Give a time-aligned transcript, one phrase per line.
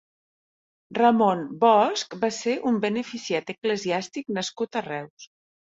[0.97, 5.33] Ramon Bosc va ser un beneficiat eclesiàstic nascut a Reus.